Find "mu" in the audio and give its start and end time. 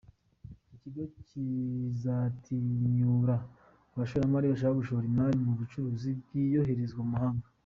5.45-5.51, 7.05-7.09